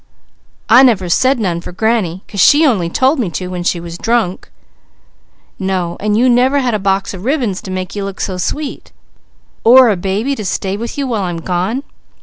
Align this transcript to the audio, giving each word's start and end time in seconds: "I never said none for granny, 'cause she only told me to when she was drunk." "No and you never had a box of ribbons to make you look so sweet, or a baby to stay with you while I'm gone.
"I 0.67 0.81
never 0.81 1.09
said 1.09 1.37
none 1.37 1.61
for 1.61 1.71
granny, 1.71 2.23
'cause 2.27 2.39
she 2.39 2.65
only 2.65 2.89
told 2.89 3.19
me 3.19 3.29
to 3.37 3.49
when 3.49 3.63
she 3.63 3.79
was 3.79 3.99
drunk." 3.99 4.49
"No 5.59 5.95
and 5.99 6.17
you 6.17 6.27
never 6.27 6.57
had 6.57 6.73
a 6.73 6.79
box 6.79 7.13
of 7.13 7.23
ribbons 7.23 7.61
to 7.61 7.69
make 7.69 7.95
you 7.95 8.03
look 8.03 8.19
so 8.19 8.37
sweet, 8.37 8.91
or 9.63 9.89
a 9.89 9.95
baby 9.95 10.33
to 10.33 10.43
stay 10.43 10.75
with 10.75 10.97
you 10.97 11.05
while 11.05 11.21
I'm 11.21 11.37
gone. 11.37 11.83